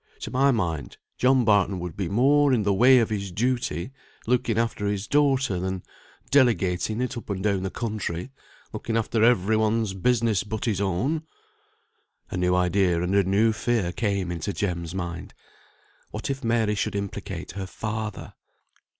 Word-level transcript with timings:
To 0.21 0.31
my 0.31 0.49
mind 0.49 0.97
John 1.19 1.45
Barton 1.45 1.77
would 1.77 1.95
be 1.95 2.09
more 2.09 2.53
in 2.53 2.63
the 2.63 2.73
way 2.73 2.97
of 2.97 3.11
his 3.11 3.31
duty, 3.31 3.91
looking 4.25 4.57
after 4.57 4.87
his 4.87 5.05
daughter, 5.05 5.59
than 5.59 5.83
delegating 6.31 7.01
it 7.01 7.15
up 7.15 7.29
and 7.29 7.43
down 7.43 7.61
the 7.61 7.69
country, 7.69 8.31
looking 8.73 8.97
after 8.97 9.23
every 9.23 9.55
one's 9.55 9.93
business 9.93 10.43
but 10.43 10.65
his 10.65 10.81
own." 10.81 11.21
A 12.31 12.37
new 12.37 12.55
idea 12.55 13.03
and 13.03 13.13
a 13.13 13.23
new 13.23 13.53
fear 13.53 13.91
came 13.91 14.31
into 14.31 14.53
Jem's 14.53 14.95
mind. 14.95 15.35
What 16.09 16.31
if 16.31 16.43
Mary 16.43 16.73
should 16.73 16.95
implicate 16.95 17.51
her 17.51 17.67
father? 17.67 18.33